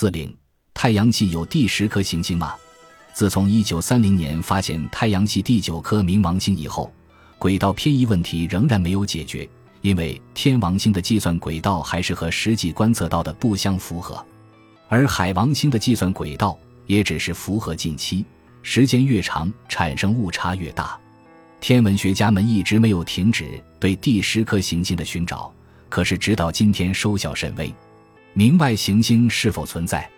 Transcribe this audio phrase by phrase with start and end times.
[0.00, 0.32] 四零，
[0.74, 2.54] 太阳系有第十颗行星吗？
[3.12, 6.88] 自从一九三零年发现太阳系第九颗冥王星以后，
[7.36, 9.50] 轨道偏移问题仍然没有解决，
[9.80, 14.24] 因为天王星的计算轨道还是和实际观测到的不相符合，
[14.86, 16.56] 而海王星的计算轨道
[16.86, 18.24] 也只是符合近期，
[18.62, 20.96] 时间越长，产生误差越大。
[21.60, 25.52] 天文学家们一直没有停止对第十颗行星的寻找，
[25.88, 27.74] 可是直到今天收效甚微。
[28.38, 30.08] 明外行星是否存在？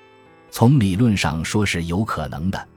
[0.51, 2.69] 从理论上说是有可能的，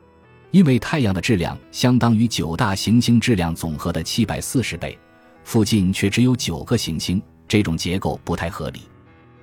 [0.51, 4.97] 因为太阳的质量相当于九大行星质量总和的七百四十倍，
[5.43, 8.83] 附近却只有九个行星，这种结构不太合理。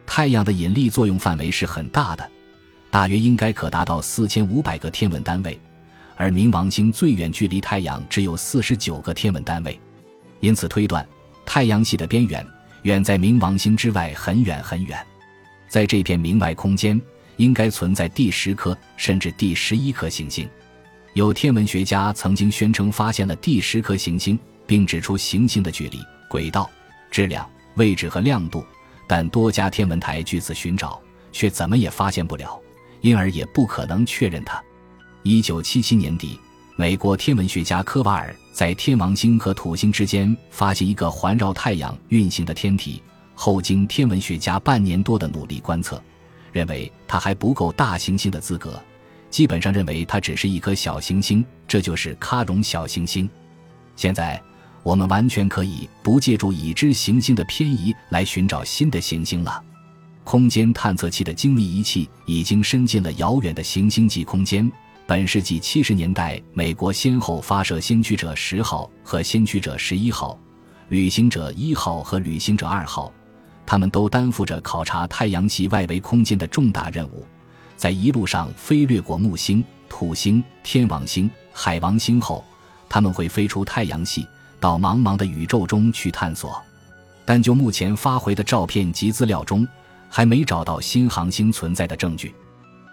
[0.07, 2.27] 太阳的引力作用范围是很大的，
[2.91, 5.61] 大约应该可达到四千五百个天文单位。
[6.17, 9.79] 而冥王星最远距离太阳只有四十九个天文单位，
[10.41, 11.07] 因此推断
[11.45, 12.47] 太阳系的边缘
[12.85, 14.99] 远在冥王星之外很远很远。
[15.71, 17.01] 在这片明外空间，
[17.37, 20.47] 应该存在第十颗甚至第十一颗行星。
[21.15, 24.37] 有天文学家曾经宣称发现了第十颗行星，
[24.67, 26.69] 并指出行星的距离、轨道、
[27.09, 28.65] 质量、位置和亮度，
[29.07, 31.01] 但多家天文台据此寻找，
[31.31, 32.61] 却怎么也发现不了，
[33.01, 34.61] 因而也不可能确认它。
[35.23, 36.39] 一九七七年底，
[36.75, 43.01] 美国天文学家科瓦尔在天王星和土星之间发现一个环绕太阳运行的天体。
[43.43, 45.99] 后经天文学家半年多的努力观测，
[46.53, 48.79] 认为它还不够大行星的资格，
[49.31, 53.27] 基本上认为它只是一颗小行星，这就是喀戎小行星。
[53.97, 54.39] 现在，
[54.83, 59.65] 我们完全可以不借助已知行星的偏移来寻找新的行星了。
[60.23, 64.71] 空间探测器的精密仪器已经伸进了遥远的行星际空间。
[65.07, 70.39] 本世纪七十年代，美国先后发射先驱者十号和先驱者十一号、
[70.91, 73.11] 旅行者一号和旅行者二号，
[73.71, 77.25] 他们都担负着考察太阳系外围空间的重大任务。
[77.77, 82.45] 在一路上飞掠过木星、土星、天王星、海王星后，
[82.89, 84.27] 他们会飞出太阳系，
[84.59, 86.61] 到茫茫的宇宙中去探索。
[87.25, 89.65] 但就目前发回的照片及资料中，
[90.09, 92.35] 还没找到新行星存在的证据。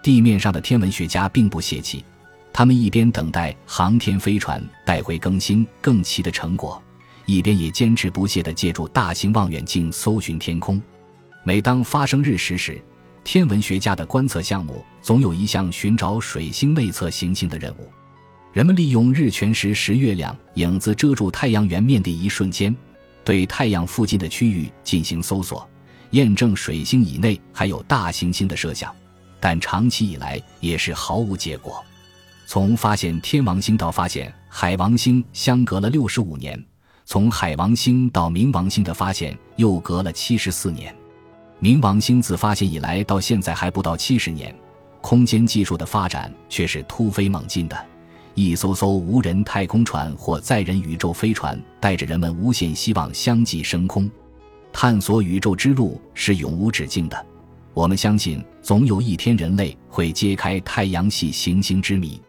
[0.03, 2.05] 地面上的天文学家并不泄气，
[2.53, 6.79] 他们一边等待航天飞船带回更新更齐的成果，
[7.27, 10.81] 一边也坚持不懈地借助大型望远镜搜寻天空。
[11.43, 12.81] 每当发生日食时，
[13.23, 17.91] 天文学家的观测项目总有一项寻找水星内侧行星的任务。
[18.53, 22.73] 人们利用日全食时月亮影子遮住太阳圆面的一瞬间，
[23.25, 25.69] 对太阳附近的区域进行搜索，
[26.11, 28.95] 验证水星以内还有大行星的设想。
[29.39, 31.83] 但长期以来也是毫无结果。
[32.47, 36.57] 从发现天王星到发现海王星，相隔了六十五年；
[37.09, 40.93] 从海王星到冥王星的发现，又隔了七十四年。
[41.61, 44.53] 冥王星自发现以来到现在还不到七十年，
[44.99, 47.85] 空间技术的发展却是突飞猛进的。
[48.33, 54.11] 一艘艘无人太空船或载人宇宙飞船，带着人们无限希望相继升空。
[54.73, 57.25] 探索宇宙之路是永无止境的。
[57.73, 62.21] 我们相信，总有一天人类会揭开太阳系行星之谜。